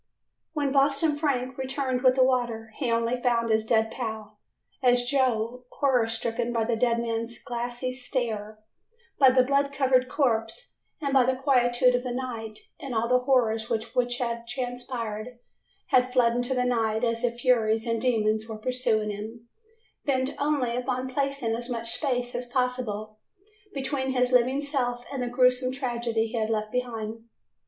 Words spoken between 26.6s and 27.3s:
behind.